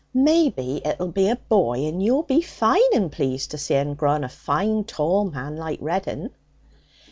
'Maybe 0.15 0.81
it'll 0.83 1.09
be 1.11 1.29
a 1.29 1.35
boy, 1.35 1.85
and 1.85 2.01
you'll 2.01 2.23
be 2.23 2.41
fine 2.41 2.81
and 2.95 3.11
pleased 3.11 3.51
to 3.51 3.59
see 3.59 3.75
'un 3.75 3.93
growing 3.93 4.23
a 4.23 4.29
fine 4.29 4.83
tall 4.83 5.25
man 5.25 5.57
like 5.57 5.77
Reddin.' 5.79 6.31